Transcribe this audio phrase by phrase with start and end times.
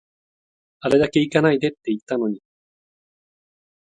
[0.79, 2.41] あれだけ行かないでって言ったのに